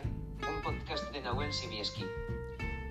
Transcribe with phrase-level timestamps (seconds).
[0.00, 2.06] Un podcast de Nahuel Sibieski.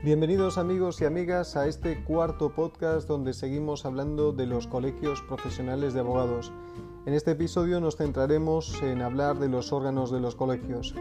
[0.04, 5.96] Bienvenidos amigos y amigas a este cuarto podcast donde seguimos hablando de los colegios profesionales
[5.96, 6.52] de abogados.
[7.08, 10.94] En este episodio nos centraremos en hablar de los órganos de los colegios.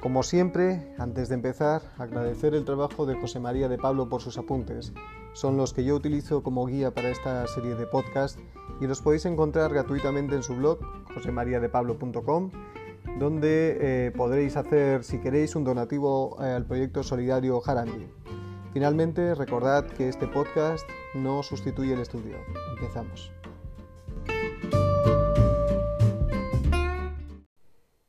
[0.00, 4.38] Como siempre, antes de empezar, agradecer el trabajo de José María de Pablo por sus
[4.38, 4.92] apuntes.
[5.32, 8.36] Son los que yo utilizo como guía para esta serie de podcast
[8.80, 10.80] y los podéis encontrar gratuitamente en su blog
[11.14, 12.50] josemariadepablo.com
[13.18, 18.06] donde eh, podréis hacer, si queréis, un donativo eh, al proyecto solidario Harandi.
[18.74, 22.36] Finalmente, recordad que este podcast no sustituye el estudio.
[22.74, 23.32] Empezamos.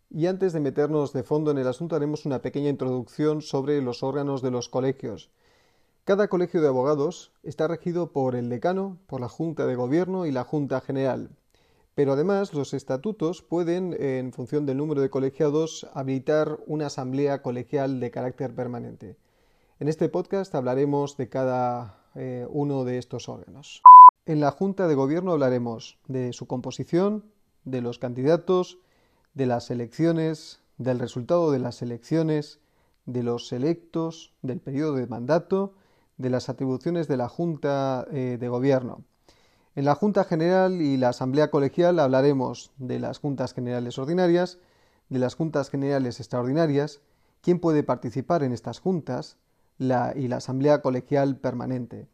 [0.09, 4.03] Y antes de meternos de fondo en el asunto, haremos una pequeña introducción sobre los
[4.03, 5.29] órganos de los colegios.
[6.03, 10.31] Cada colegio de abogados está regido por el decano, por la Junta de Gobierno y
[10.31, 11.29] la Junta General.
[11.97, 17.99] Pero además los estatutos pueden, en función del número de colegiados, habilitar una asamblea colegial
[17.99, 19.17] de carácter permanente.
[19.79, 23.81] En este podcast hablaremos de cada eh, uno de estos órganos.
[24.27, 27.25] En la Junta de Gobierno hablaremos de su composición,
[27.65, 28.77] de los candidatos,
[29.33, 32.59] de las elecciones, del resultado de las elecciones,
[33.07, 35.73] de los electos, del periodo de mandato,
[36.17, 39.03] de las atribuciones de la Junta eh, de Gobierno.
[39.77, 44.57] En la Junta General y la Asamblea Colegial hablaremos de las Juntas Generales Ordinarias,
[45.09, 46.99] de las Juntas Generales Extraordinarias,
[47.41, 49.37] quién puede participar en estas juntas
[49.77, 52.07] y la Asamblea Colegial Permanente.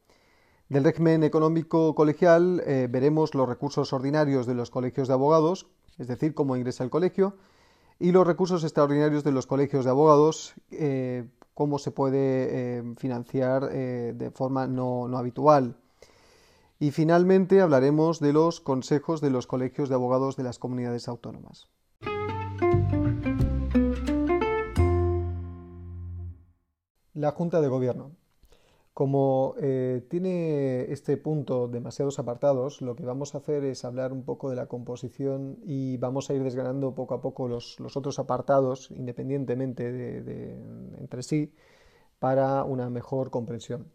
[0.68, 5.68] Del régimen económico colegial eh, veremos los recursos ordinarios de los colegios de abogados,
[5.98, 7.38] es decir, cómo ingresa el colegio,
[7.98, 13.70] y los recursos extraordinarios de los colegios de abogados, eh, cómo se puede eh, financiar
[13.70, 15.78] de forma no habitual.
[16.84, 21.70] Y finalmente hablaremos de los consejos de los colegios de abogados de las comunidades autónomas.
[27.14, 28.12] La Junta de Gobierno.
[28.94, 34.26] Como eh, tiene este punto demasiados apartados, lo que vamos a hacer es hablar un
[34.26, 38.92] poco de la composición y vamos a ir desgranando poco a poco los, otros apartados
[38.92, 40.52] independientemente de,
[40.98, 41.54] entre sí
[42.20, 43.88] para una mejor comprensión.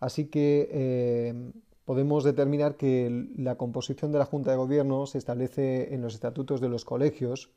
[0.00, 1.52] Así que eh,
[1.88, 6.60] podemos determinar que la composición de la Junta de Gobierno se establece en los estatutos
[6.60, 7.50] de los colegios,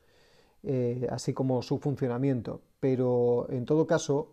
[0.63, 4.29] eh, así como su funcionamiento, pero en todo caso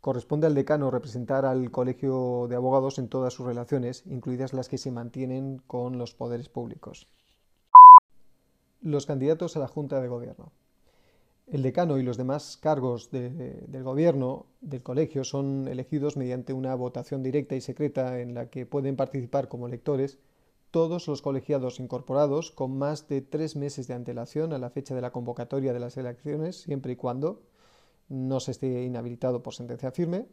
[0.00, 4.78] corresponde al decano representar al colegio de abogados en todas sus relaciones, incluidas las que
[4.78, 7.06] se mantienen con los poderes públicos.
[8.80, 10.50] Los candidatos a la Junta de Gobierno.
[11.52, 17.22] El decano y los demás cargos del gobierno del colegio son elegidos mediante una votación
[17.22, 20.18] directa y secreta en la que pueden participar como electores
[20.70, 25.02] todos los colegiados incorporados con más de tres meses de antelación a la fecha de
[25.02, 27.42] la convocatoria de las elecciones, siempre y cuando
[28.08, 30.28] no se esté inhabilitado por sentencia firme,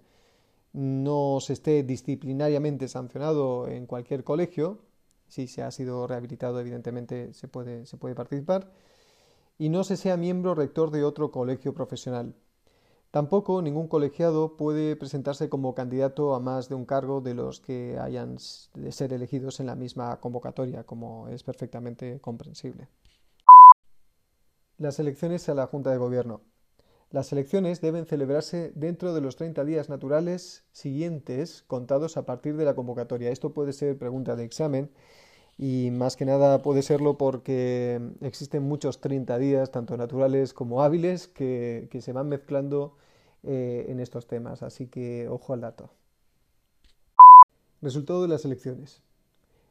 [0.72, 4.80] no se esté disciplinariamente sancionado en cualquier colegio,
[5.28, 7.84] si se ha sido rehabilitado evidentemente se puede,
[8.16, 8.72] participar,
[9.60, 12.34] y no se sea miembro rector de otro colegio profesional.
[13.12, 17.98] Tampoco ningún colegiado puede presentarse como candidato a más de un cargo de los que
[18.00, 18.38] hayan
[18.74, 22.88] de ser elegidos en la misma convocatoria, como es perfectamente comprensible.
[24.78, 26.42] Las elecciones a la Junta de Gobierno.
[27.10, 32.66] Las elecciones deben celebrarse dentro de los 30 días naturales siguientes contados a partir de
[32.66, 33.32] la convocatoria.
[33.32, 34.92] Esto puede ser pregunta de examen
[35.62, 41.28] y más que nada puede serlo porque existen muchos 30 días, tanto naturales como hábiles,
[41.28, 42.96] que, se van mezclando
[43.44, 45.92] eh, en estos temas, así que ojo al dato.
[47.82, 49.04] Resultado de las elecciones.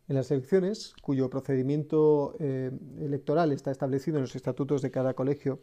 [0.09, 5.61] En las elecciones, cuyo procedimiento eh, electoral está establecido en los estatutos de cada colegio,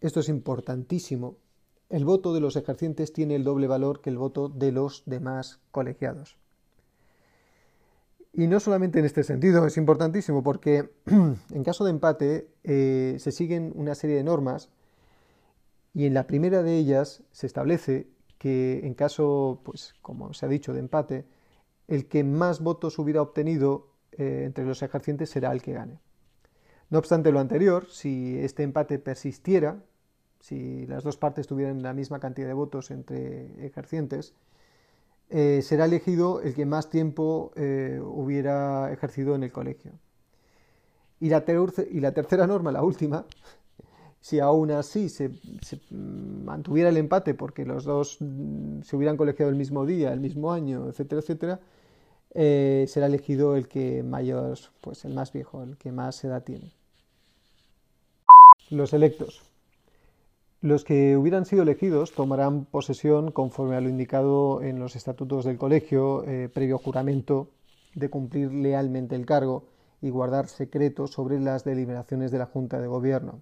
[0.00, 1.36] esto es importantísimo,
[1.88, 5.60] el voto de los ejercientes tiene el doble valor que el voto de los demás
[5.70, 6.36] colegiados.
[8.32, 13.32] Y no solamente en este sentido, es importantísimo porque en caso de empate eh, se
[13.32, 14.70] siguen una serie de normas
[15.94, 18.08] y en la primera de ellas se establece
[18.38, 21.26] que en caso, pues como se ha dicho, de empate,
[21.88, 26.00] el que más votos hubiera obtenido eh, entre los ejercientes será el que gane.
[26.90, 29.82] No obstante lo anterior, si este empate persistiera,
[30.40, 34.34] si las dos partes tuvieran la misma cantidad de votos entre ejercientes,
[35.30, 39.92] eh, será elegido el que más tiempo eh, hubiera ejercido en el colegio.
[41.20, 43.26] Y la, tercera norma, la última,
[44.20, 45.30] si aún así se,
[45.90, 50.52] mantuviera el empate porque los dos mm, se hubieran colegiado el mismo día, el mismo
[50.52, 51.60] año, etcétera, etcétera,
[52.34, 56.72] eh, será elegido el que mayor, pues el más viejo, el que más edad tiene.
[58.70, 59.47] Los electos.
[60.60, 65.56] Los que hubieran sido elegidos tomarán posesión conforme a lo indicado en los estatutos del
[65.56, 67.50] colegio, eh, previo juramento
[67.94, 69.68] de cumplir lealmente el cargo
[70.02, 73.40] y guardar secreto sobre las deliberaciones de la Junta de Gobierno.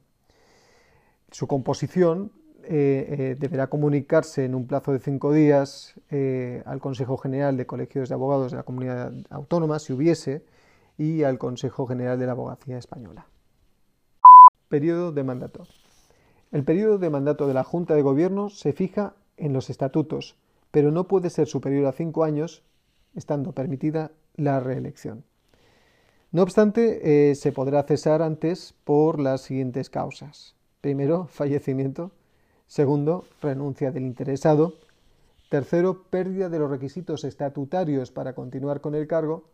[1.30, 2.32] Su composición
[2.64, 5.94] eh, eh, deberá comunicarse en un plazo de cinco días
[6.66, 10.44] al Consejo General de Colegios de Abogados de la Comunidad Autónoma, si hubiese,
[10.98, 13.26] y al Consejo General de la Abogacía Española.
[14.68, 15.66] Periodo de mandato.
[16.52, 20.36] El periodo de mandato de la Junta de Gobierno se fija en los estatutos,
[20.70, 22.62] pero no puede ser superior a cinco años,
[23.14, 25.24] estando permitida la reelección.
[26.30, 30.54] No obstante, eh, se podrá cesar antes por las siguientes causas.
[30.80, 32.12] Primero, fallecimiento.
[32.66, 34.74] Segundo, renuncia del interesado.
[35.48, 39.44] Tercero, pérdida de los requisitos estatutarios para continuar con el cargo.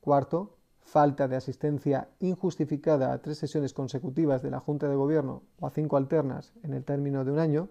[0.00, 5.66] Cuarto, falta de asistencia injustificada a tres sesiones consecutivas de la Junta de Gobierno o
[5.66, 7.68] a cinco alternas en el término de un año,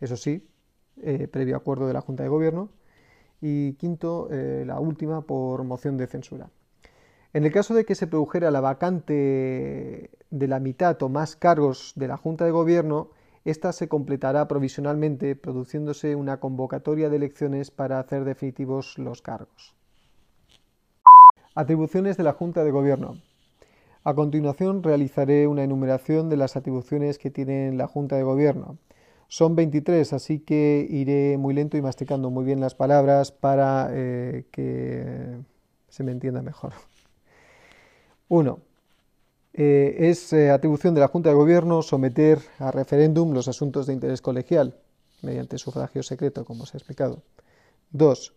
[0.00, 0.48] eso sí,
[1.02, 2.70] eh, previo acuerdo de la Junta de Gobierno,
[3.40, 6.50] y quinto, eh, la última, por moción de censura.
[7.32, 11.92] En el caso de que se produjera la vacante de la mitad o más cargos
[11.94, 13.10] de la Junta de Gobierno,
[13.44, 19.75] esta se completará provisionalmente produciéndose una convocatoria de elecciones para hacer definitivos los cargos.
[21.56, 23.16] Atribuciones de la Junta de Gobierno.
[24.04, 28.76] A continuación realizaré una enumeración de las atribuciones que tiene la Junta de Gobierno.
[29.28, 34.44] Son 23, así que iré muy lento y masticando muy bien las palabras para eh,
[34.50, 35.38] que
[35.88, 36.74] se me entienda mejor.
[38.28, 38.60] 1.
[39.54, 43.94] Eh, es eh, atribución de la Junta de Gobierno someter a referéndum los asuntos de
[43.94, 44.76] interés colegial,
[45.22, 47.22] mediante sufragio secreto, como se ha explicado.
[47.92, 48.35] 2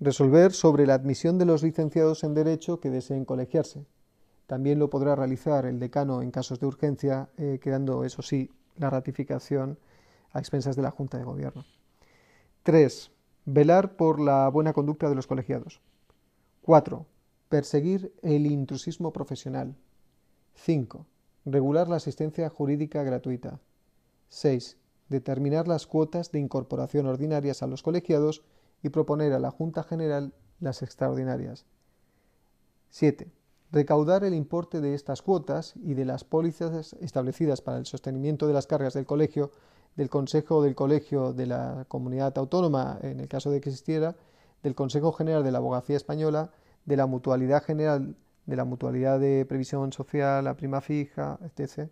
[0.00, 3.84] Resolver sobre la admisión de los licenciados en Derecho que deseen colegiarse.
[4.46, 8.90] También lo podrá realizar el decano en casos de urgencia, eh, quedando, eso sí, la
[8.90, 9.76] ratificación
[10.30, 11.64] a expensas de la Junta de Gobierno.
[12.62, 13.10] 3.
[13.44, 15.80] Velar por la buena conducta de los colegiados.
[16.62, 17.04] 4.
[17.48, 19.74] Perseguir el intrusismo profesional.
[20.54, 21.06] 5.
[21.44, 23.58] Regular la asistencia jurídica gratuita.
[24.28, 24.76] 6.
[25.08, 28.44] Determinar las cuotas de incorporación ordinarias a los colegiados
[28.82, 31.66] y proponer a la Junta General las extraordinarias.
[32.90, 33.30] 7.
[33.70, 38.54] Recaudar el importe de estas cuotas y de las pólizas establecidas para el sostenimiento de
[38.54, 39.50] las cargas del colegio,
[39.96, 44.16] del Consejo del Colegio de la Comunidad Autónoma, en el caso de que existiera,
[44.62, 46.50] del Consejo General de la Abogacía Española,
[46.86, 48.16] de la Mutualidad General,
[48.46, 51.90] de la Mutualidad de Previsión Social, la prima fija, etc.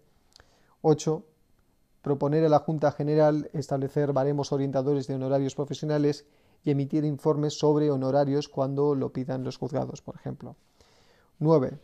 [0.81, 1.25] 8.
[2.01, 6.25] Proponer a la Junta General establecer baremos orientadores de honorarios profesionales
[6.67, 10.57] y emitir informes sobre honorarios cuando lo pidan los juzgados, por ejemplo.
[11.39, 11.79] 9.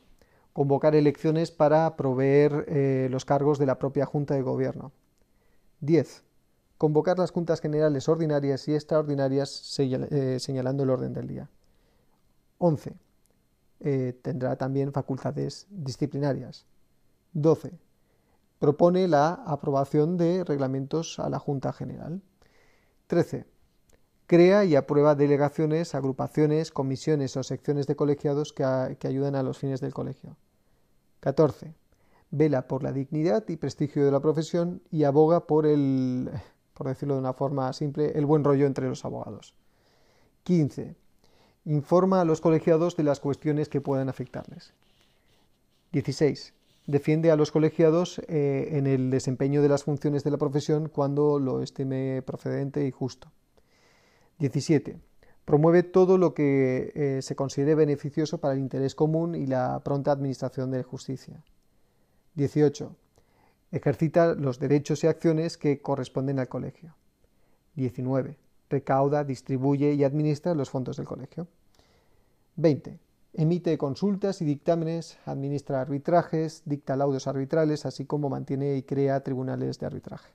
[0.52, 4.90] Convocar elecciones para proveer eh, los cargos de la propia Junta de Gobierno.
[5.82, 6.24] 10.
[6.78, 11.48] Convocar las juntas generales ordinarias y extraordinarias eh, señalando el orden del día.
[12.58, 12.92] 11.
[13.78, 16.66] Eh, tendrá también facultades disciplinarias.
[17.34, 17.78] 12.
[18.58, 22.20] Propone la aprobación de reglamentos a la Junta General.
[23.06, 23.51] 13
[24.32, 29.82] Crea y aprueba delegaciones, agrupaciones, comisiones o secciones de colegiados que, ayudan a los fines
[29.82, 30.38] del colegio.
[31.20, 31.74] 14.
[32.30, 36.30] Vela por la dignidad y prestigio de la profesión y aboga por el,
[36.72, 39.54] por decirlo de una forma simple, el buen rollo entre los abogados.
[40.44, 40.96] 15.
[41.66, 44.72] Informa a los colegiados de las cuestiones que puedan afectarles.
[45.92, 46.54] 16.
[46.86, 51.38] Defiende a los colegiados eh, en el desempeño de las funciones de la profesión cuando
[51.38, 53.30] lo estime procedente y justo.
[54.42, 54.98] 17.
[55.44, 60.10] Promueve todo lo que eh, se considere beneficioso para el interés común y la pronta
[60.10, 61.44] administración de justicia.
[62.34, 62.96] 18.
[63.70, 66.96] Ejercita los derechos y acciones que corresponden al colegio.
[67.76, 68.36] 19.
[68.68, 71.46] Recauda, distribuye y administra los fondos del colegio.
[72.56, 72.98] 20.
[73.34, 79.78] Emite consultas y dictámenes, administra arbitrajes, dicta laudos arbitrales, así como mantiene y crea tribunales
[79.78, 80.32] de arbitraje.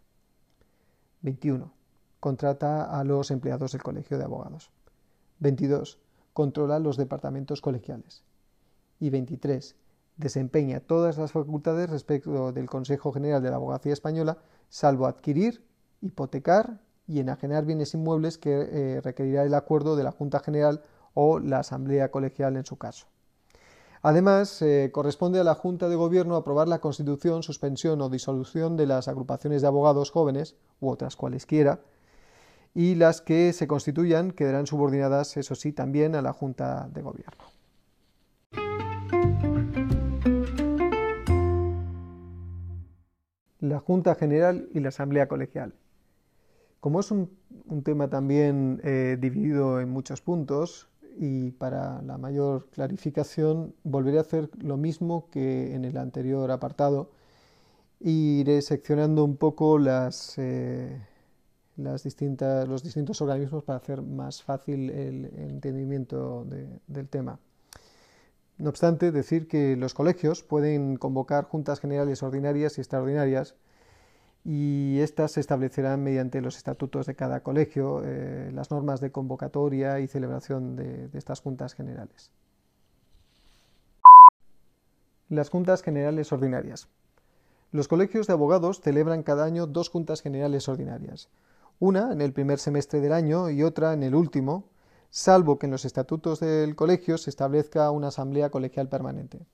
[1.21, 1.76] 21
[2.19, 4.71] contrata a los empleados del Colegio de Abogados.
[5.39, 5.99] 22.
[6.33, 8.23] Controla los departamentos colegiales.
[8.99, 9.75] Y 23.
[10.17, 15.63] Desempeña todas las facultades respecto del Consejo General de la Abogacía Española, salvo adquirir,
[16.01, 20.81] hipotecar y enajenar bienes inmuebles que eh, requerirá el acuerdo de la Junta General
[21.13, 23.07] o la Asamblea Colegial en su caso.
[24.01, 28.85] Además, eh, corresponde a la Junta de Gobierno aprobar la constitución, suspensión o disolución de
[28.85, 31.79] las agrupaciones de abogados jóvenes, u otras cualesquiera,
[32.77, 37.43] y las que se constituyan quedarán subordinadas, eso sí, también a la Junta de Gobierno.
[43.59, 45.73] la Junta General y la Asamblea Colegial.
[46.79, 47.31] Como es un,
[47.83, 54.51] tema también eh, dividido en muchos puntos y para la mayor clarificación volveré a hacer
[54.61, 57.09] lo mismo que en el anterior apartado
[57.99, 61.01] iré seccionando un poco las, eh,
[61.77, 66.45] los distintos organismos para hacer más fácil el entendimiento
[66.87, 67.39] del tema.
[68.57, 73.55] No obstante, decir que los colegios pueden convocar juntas generales ordinarias y extraordinarias
[74.43, 79.99] y estas se establecerán mediante los estatutos de cada colegio, eh, las normas de convocatoria
[79.99, 82.31] y celebración de estas juntas generales.
[85.29, 86.87] Las juntas generales ordinarias.
[87.73, 91.27] Los colegios de abogados celebran cada año dos juntas generales ordinarias,
[91.79, 94.65] una en el primer semestre del año y otra en el último,
[95.09, 99.45] salvo que en los estatutos del colegio se establezca una asamblea colegial permanente.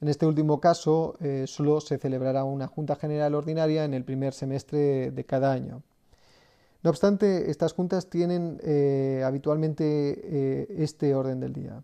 [0.00, 4.34] En este último caso, eh, solo se celebrará una Junta General Ordinaria en el primer
[4.34, 5.82] semestre de cada año.
[6.82, 11.82] No obstante, estas juntas tienen eh, habitualmente eh, este orden del día.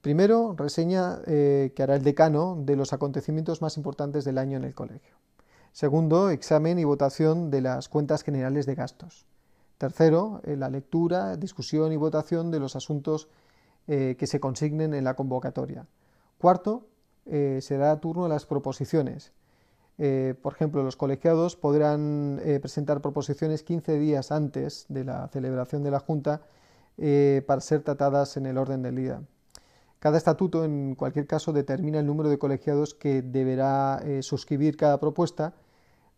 [0.00, 4.72] Primero, reseña que hará el decano de los acontecimientos más importantes del año en el
[4.72, 5.16] colegio.
[5.76, 9.26] Segundo, examen y votación de las cuentas generales de gastos.
[9.76, 13.28] Tercero, eh, la lectura, discusión y votación de los asuntos
[13.86, 15.86] eh, que se consignen en la convocatoria.
[16.38, 16.86] Cuarto,
[17.26, 19.34] eh, se da turno a las proposiciones.
[20.42, 26.00] por ejemplo, los colegiados podrán presentar proposiciones 15 días antes de la celebración de la
[26.00, 26.40] Junta
[27.46, 29.20] para ser tratadas en el orden del día.
[29.98, 35.54] Cada estatuto, en cualquier caso, determina el número de colegiados que deberá suscribir cada propuesta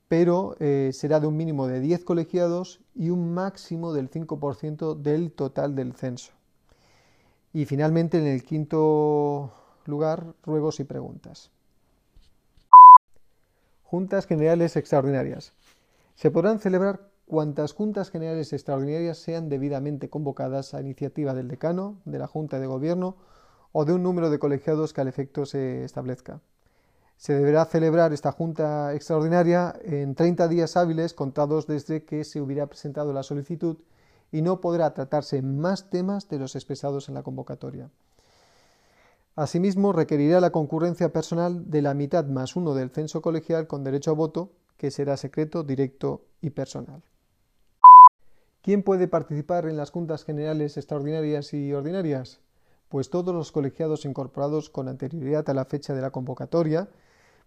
[0.09, 5.33] pero eh, será de un mínimo de 10 colegiados y un máximo del 5% del
[5.33, 6.33] total del censo.
[7.53, 9.53] Y finalmente, en el quinto
[9.85, 11.51] lugar, ruegos y preguntas.
[13.85, 15.53] Juntas Generales Extraordinarias.
[16.15, 22.19] Se podrán celebrar cuantas juntas generales extraordinarias sean debidamente convocadas a iniciativa del decano, de
[22.19, 23.17] la Junta de Gobierno
[23.73, 26.41] o de un número de colegiados que al efecto se establezca.
[27.19, 32.69] Se deberá celebrar esta Junta Extraordinaria en 30 días hábiles contados desde que se hubiera
[32.69, 33.79] presentado la solicitud
[34.31, 37.91] y no podrá tratarse más temas de los expresados en la convocatoria.
[39.35, 44.13] Asimismo, requerirá la concurrencia personal de la mitad más uno del censo colegial con derecho
[44.13, 47.03] a voto, que será secreto, directo y personal.
[48.63, 52.39] ¿Quién puede participar en las juntas generales extraordinarias y ordinarias?
[52.89, 56.89] Pues todos los colegiados incorporados con anterioridad a la fecha de la convocatoria,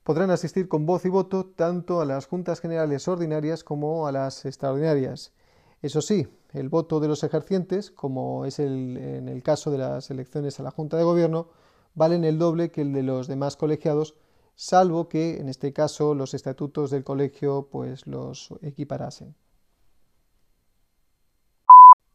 [0.03, 4.46] podrán asistir con voz y voto tanto a las juntas generales ordinarias como a las
[4.46, 5.34] extraordinarias.
[5.81, 10.12] Eso sí, el voto de los ejercientes, como es el, en el caso de las
[10.12, 11.50] elecciones a la Junta de Gobierno,
[11.96, 14.15] valen el doble que el de los demás colegiados,
[14.55, 19.36] salvo que en este caso los estatutos del colegio pues los equiparasen.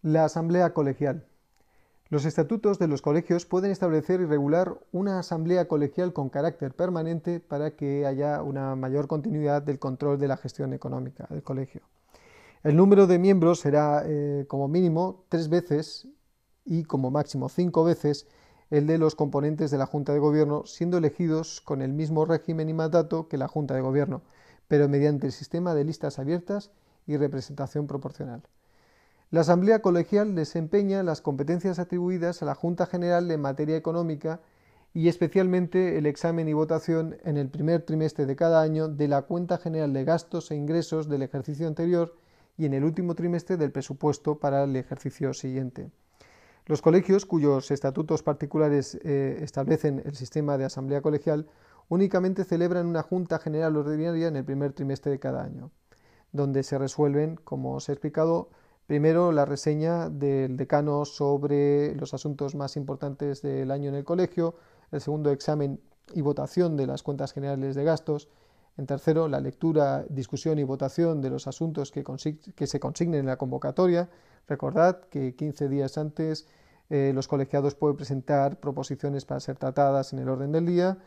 [0.02, 1.26] La Asamblea Colegial.
[2.08, 7.40] Los estatutos de los colegios pueden establecer y regular una asamblea colegial con carácter permanente
[7.40, 11.80] para que haya una mayor continuidad del control de la gestión económica del colegio.
[12.62, 16.06] El número de miembros será eh, como mínimo tres veces
[16.64, 18.28] y como máximo cinco veces
[18.70, 22.68] el de los componentes de la Junta de Gobierno, siendo elegidos con el mismo régimen
[22.68, 24.22] y mandato que la Junta de Gobierno,
[24.68, 26.70] pero mediante el sistema de listas abiertas
[27.04, 28.42] y representación proporcional.
[29.32, 34.40] La Asamblea Colegial desempeña las competencias atribuidas a la Junta General en materia económica
[34.94, 39.22] y especialmente el examen y votación en el primer trimestre de cada año de la
[39.22, 42.14] cuenta general de gastos e ingresos del ejercicio anterior
[42.56, 45.90] y en el último trimestre del presupuesto para el ejercicio siguiente.
[46.66, 51.48] Los colegios cuyos estatutos particulares eh, establecen el sistema de asamblea colegial
[51.88, 55.72] únicamente celebran una junta general ordinaria en el primer trimestre de cada año,
[56.30, 58.50] donde se resuelven, como os he explicado,
[58.86, 64.54] Primero, la reseña del decano sobre los asuntos más importantes del año en el colegio.
[64.92, 65.80] El segundo, examen
[66.14, 68.28] y votación de las cuentas generales de gastos.
[68.76, 72.04] En tercero, la lectura, discusión y votación de los asuntos que,
[72.66, 74.08] se consignen en la convocatoria.
[74.46, 76.46] Recordad que 15 días antes
[76.88, 80.98] eh, los colegiados pueden presentar proposiciones para ser tratadas en el orden del día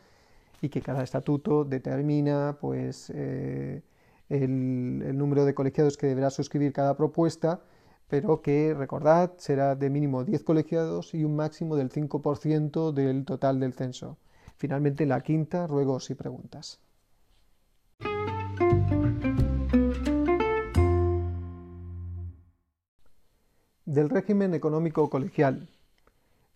[0.62, 3.84] y que cada estatuto determina pues, eh,
[4.30, 7.62] el, número de colegiados que deberá suscribir cada propuesta,
[8.08, 13.60] pero que, recordad, será de mínimo 10 colegiados y un máximo del 5% del total
[13.60, 14.18] del censo.
[14.56, 16.80] Finalmente, la quinta, ruegos y preguntas.
[23.86, 25.68] Del régimen económico colegial.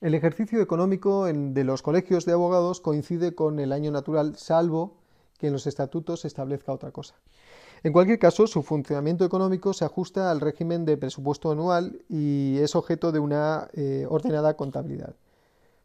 [0.02, 4.98] El ejercicio económico de los colegios de abogados coincide con el año natural, salvo
[5.40, 7.16] que en los estatutos se establezca otra cosa.
[7.84, 12.78] En cualquier caso, su funcionamiento económico se ajusta al régimen de presupuesto anual y es
[12.78, 15.16] objeto de una eh, ordenada contabilidad.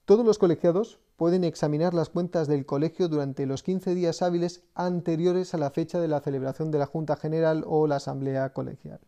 [0.05, 5.55] Todos los colegiados pueden examinar las cuentas del colegio durante los 15 días hábiles anteriores
[5.55, 9.01] a la fecha de la celebración de la Junta General o la Asamblea Colegial.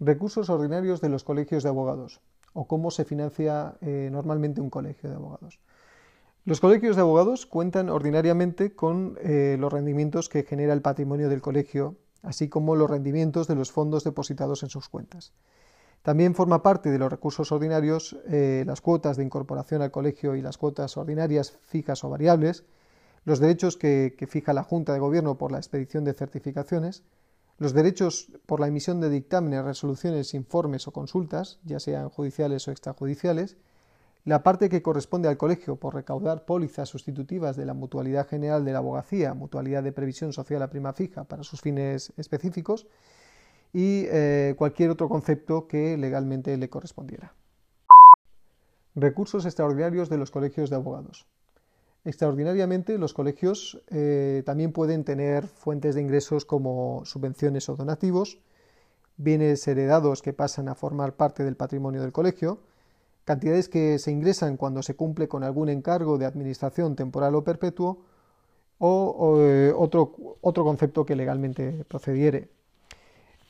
[0.00, 2.22] Recursos ordinarios de los colegios de abogados
[2.54, 5.60] o cómo se financia eh, normalmente un colegio de abogados.
[6.50, 11.40] Los colegios de abogados cuentan ordinariamente con eh, los rendimientos que genera el patrimonio del
[11.40, 15.32] colegio, así como los rendimientos de los fondos depositados en sus cuentas.
[16.02, 20.42] También forma parte de los recursos ordinarios eh, las cuotas de incorporación al colegio y
[20.42, 22.64] las cuotas ordinarias fijas o variables,
[23.24, 27.04] los derechos que, fija la Junta de Gobierno por la expedición de certificaciones,
[27.58, 32.72] los derechos por la emisión de dictámenes, resoluciones, informes o consultas, ya sean judiciales o
[32.72, 33.56] extrajudiciales,
[34.24, 38.72] la parte que corresponde al colegio por recaudar pólizas sustitutivas de la mutualidad general de
[38.72, 42.86] la abogacía, mutualidad de previsión social a prima fija para sus fines específicos,
[43.72, 47.34] y eh, cualquier otro concepto que legalmente le correspondiera.
[48.94, 51.26] Recursos extraordinarios de los colegios de abogados.
[52.04, 58.40] Extraordinariamente, los colegios eh, también pueden tener fuentes de ingresos como subvenciones o donativos,
[59.16, 62.62] bienes heredados que pasan a formar parte del patrimonio del colegio,
[63.24, 68.04] cantidades que se ingresan cuando se cumple con algún encargo de administración temporal o perpetuo,
[68.82, 72.48] o, eh, otro, otro concepto que legalmente procediere.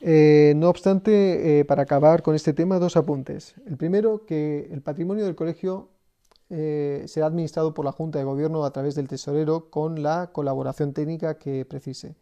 [0.01, 3.55] Eh, no obstante, eh, para acabar con este tema, dos apuntes.
[3.67, 5.89] El primero, que el patrimonio del colegio
[6.49, 11.39] será administrado por la Junta de Gobierno a través del tesorero con la colaboración técnica
[11.39, 12.17] que precise.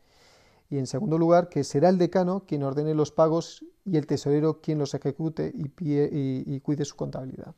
[0.70, 4.60] Y en segundo lugar, que será el decano quien ordene los pagos y el tesorero
[4.60, 7.54] quien los ejecute y cuide su contabilidad.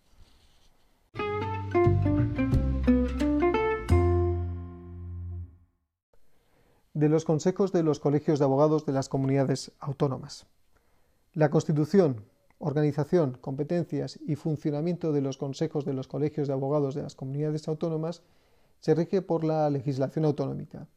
[7.00, 10.46] de los consejos de los colegios de abogados de las comunidades autónomas.
[11.32, 12.26] La Constitución,
[12.58, 17.68] organización, competencias y funcionamiento de los consejos de los colegios de abogados de las comunidades
[17.68, 18.22] autónomas
[18.80, 20.88] se rige por la legislación autonómica.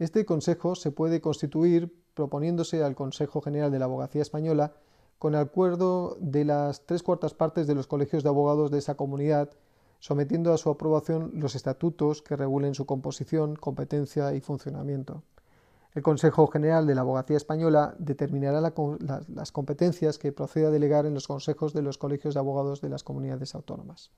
[0.00, 4.72] Este consejo se puede constituir proponiéndose al Consejo General de la Abogacía Española
[5.18, 9.50] con acuerdo de las tres cuartas partes de los colegios de abogados de esa comunidad
[9.98, 15.22] sometiendo a su aprobación los estatutos que regulen su composición, competencia y funcionamiento.
[15.92, 21.12] El Consejo General de la Abogacía Española determinará las competencias que proceda a delegar en
[21.12, 24.10] los consejos de los colegios de abogados de las comunidades autónomas.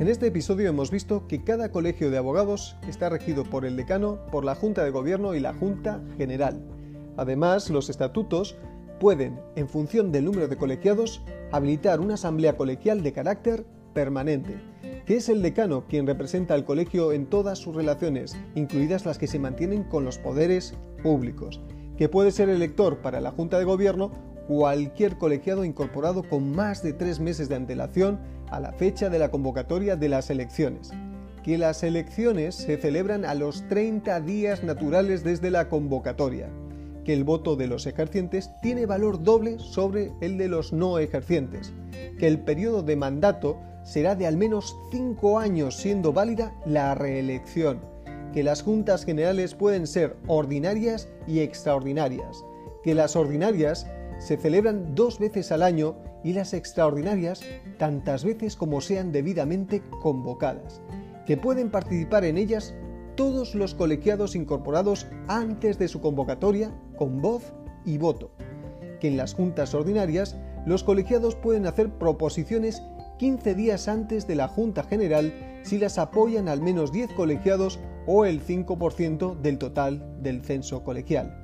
[0.00, 4.18] En este episodio hemos visto que cada colegio de abogados está regido por el decano,
[4.32, 6.58] por la Junta de Gobierno y la Junta General.
[7.18, 8.56] Además, los estatutos
[8.98, 14.56] pueden, en función del número de colegiados, habilitar una asamblea colegial de carácter permanente,
[15.04, 19.26] que es el decano quien representa al colegio en todas sus relaciones, incluidas las que
[19.26, 21.60] se mantienen con los poderes públicos,
[21.98, 24.12] que puede ser elector para la Junta de Gobierno
[24.48, 28.18] cualquier colegiado incorporado con más de tres meses de antelación
[28.50, 30.92] a la fecha de la convocatoria de las elecciones,
[31.42, 36.48] que las elecciones se celebran a los 30 días naturales desde la convocatoria,
[37.04, 41.72] que el voto de los ejercientes tiene valor doble sobre el de los no ejercientes,
[42.18, 47.80] que el periodo de mandato será de al menos 5 años siendo válida la reelección,
[48.32, 52.44] que las juntas generales pueden ser ordinarias y extraordinarias,
[52.82, 53.86] que las ordinarias
[54.18, 57.42] se celebran dos veces al año y las extraordinarias
[57.78, 60.80] tantas veces como sean debidamente convocadas,
[61.26, 62.74] que pueden participar en ellas
[63.14, 67.52] todos los colegiados incorporados antes de su convocatoria con voz
[67.84, 68.30] y voto,
[69.00, 72.82] que en las juntas ordinarias los colegiados pueden hacer proposiciones
[73.18, 78.24] 15 días antes de la Junta General si las apoyan al menos 10 colegiados o
[78.24, 81.36] el 5% del total del censo colegial,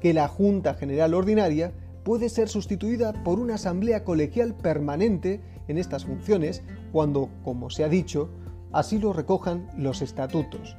[0.00, 1.72] que la Junta General Ordinaria
[2.06, 7.88] puede ser sustituida por una asamblea colegial permanente en estas funciones cuando, como se ha
[7.88, 8.30] dicho,
[8.70, 10.76] así lo recojan los estatutos,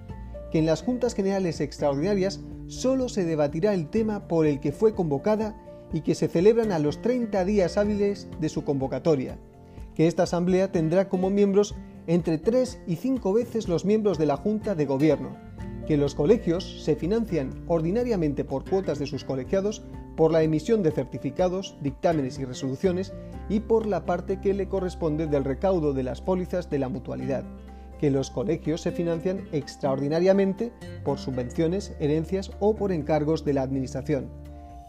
[0.54, 4.96] que en las juntas generales extraordinarias solo se debatirá el tema por el que fue
[4.96, 5.62] convocada
[5.92, 9.38] y que se celebran a los 30 días hábiles de su convocatoria,
[9.96, 11.76] que esta asamblea tendrá como miembros
[12.08, 15.36] entre 3 y 5 veces los miembros de la Junta de Gobierno,
[15.88, 19.84] que los colegios se financian ordinariamente por cuotas de sus colegiados
[20.18, 23.14] por la emisión de certificados, dictámenes y resoluciones
[23.48, 27.46] y por la parte que le corresponde del recaudo de las pólizas de la mutualidad
[28.00, 30.72] que los colegios se financian extraordinariamente
[31.04, 34.30] por subvenciones, herencias o por encargos de la Administración,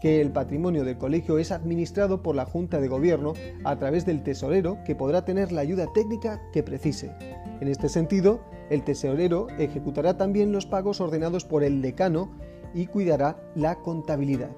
[0.01, 4.23] que el patrimonio del colegio es administrado por la Junta de Gobierno a través del
[4.23, 7.11] tesorero que podrá tener la ayuda técnica que precise.
[7.59, 8.39] En este sentido,
[8.69, 12.29] el tesorero ejecutará también los pagos ordenados por el decano
[12.73, 14.51] y cuidará la contabilidad.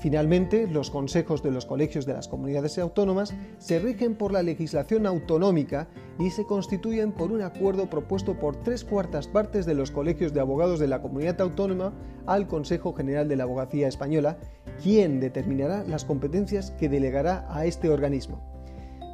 [0.00, 5.06] Finalmente, los consejos de los colegios de las comunidades autónomas se rigen por la legislación
[5.06, 10.34] autonómica y se constituyen por un acuerdo propuesto por tres cuartas partes de los colegios
[10.34, 11.92] de abogados de la comunidad autónoma
[12.26, 14.36] al Consejo General de la Abogacía Española,
[14.82, 18.54] quien determinará las competencias que delegará a este organismo.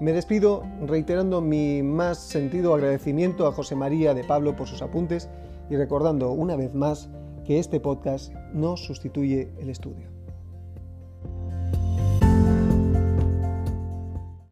[0.01, 5.29] Me despido reiterando mi más sentido agradecimiento a José María de Pablo por sus apuntes
[5.69, 7.11] y recordando una vez más
[7.45, 10.10] que este podcast no sustituye el estudio.